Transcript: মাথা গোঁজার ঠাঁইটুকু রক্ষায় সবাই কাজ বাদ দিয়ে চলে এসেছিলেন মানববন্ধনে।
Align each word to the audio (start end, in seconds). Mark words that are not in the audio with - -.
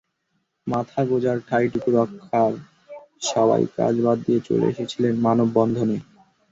মাথা 0.67 1.01
গোঁজার 1.09 1.37
ঠাঁইটুকু 1.47 1.89
রক্ষায় 1.97 2.57
সবাই 3.27 3.63
কাজ 3.77 3.93
বাদ 4.05 4.17
দিয়ে 4.25 4.39
চলে 4.47 4.65
এসেছিলেন 4.71 5.13
মানববন্ধনে। 5.25 5.97